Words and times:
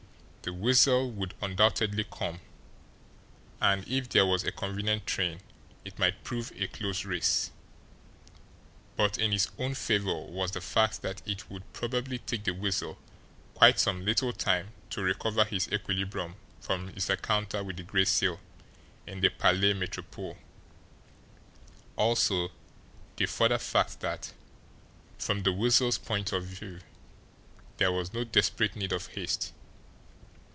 The 0.43 0.53
Weasel 0.53 1.11
would 1.11 1.35
undoubtedly 1.39 2.03
come, 2.03 2.41
and 3.61 3.87
if 3.87 4.09
there 4.09 4.25
was 4.25 4.43
a 4.43 4.51
convenient 4.51 5.05
train 5.05 5.41
it 5.85 5.99
might 5.99 6.23
prove 6.23 6.51
a 6.55 6.65
close 6.67 7.05
race 7.05 7.51
but 8.95 9.19
in 9.19 9.33
his 9.33 9.49
own 9.59 9.75
favour 9.75 10.19
was 10.19 10.49
the 10.49 10.59
fact 10.59 11.03
that 11.03 11.21
it 11.27 11.51
would 11.51 11.71
probably 11.73 12.17
take 12.17 12.43
the 12.45 12.55
Weasel 12.55 12.97
quite 13.53 13.77
some 13.77 14.03
little 14.03 14.33
time 14.33 14.73
to 14.89 15.03
recover 15.03 15.43
his 15.45 15.71
equilibrium 15.71 16.33
from 16.59 16.87
his 16.87 17.07
encounter 17.11 17.63
with 17.63 17.77
the 17.77 17.83
Gray 17.83 18.05
Seal 18.05 18.39
in 19.05 19.21
the 19.21 19.29
Palais 19.29 19.73
Metropole, 19.75 20.39
also 21.95 22.49
the 23.17 23.27
further 23.27 23.59
fact 23.59 23.99
that, 23.99 24.33
from 25.19 25.43
the 25.43 25.53
Weasel's 25.53 25.99
viewpoint, 25.99 26.33
there 27.77 27.91
was 27.91 28.11
no 28.11 28.23
desperate 28.23 28.75
need 28.75 28.91
of 28.91 29.05
haste. 29.05 29.53